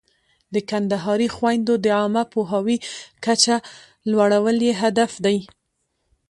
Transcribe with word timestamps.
د 0.53 0.55
کندهاري 0.69 1.27
خویندو 1.35 1.73
د 1.83 1.85
عامه 1.97 2.23
پوهاوي 2.33 2.77
کچه 3.25 3.55
لوړول 4.11 4.57
یې 4.67 4.73
هدف 4.81 5.11
دی. 5.25 5.37